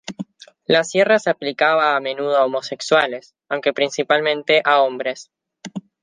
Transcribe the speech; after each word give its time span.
La 0.65 0.83
sierra 0.83 1.19
se 1.19 1.29
aplicaba 1.29 1.95
a 1.95 1.99
menudo 1.99 2.35
a 2.35 2.43
homosexuales, 2.45 3.35
aunque 3.49 3.71
principalmente 3.71 4.59
a 4.65 4.81
hombres. 4.81 5.29